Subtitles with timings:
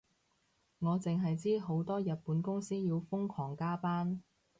[0.79, 4.19] 我淨係知好多日本公司要瘋狂加班